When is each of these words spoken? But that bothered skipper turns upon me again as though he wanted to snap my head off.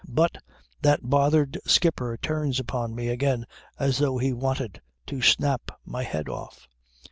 But 0.09 0.37
that 0.81 1.07
bothered 1.07 1.59
skipper 1.67 2.17
turns 2.19 2.59
upon 2.59 2.95
me 2.95 3.09
again 3.09 3.45
as 3.77 3.99
though 3.99 4.17
he 4.17 4.33
wanted 4.33 4.81
to 5.05 5.21
snap 5.21 5.69
my 5.85 6.01
head 6.01 6.27
off. 6.27 6.67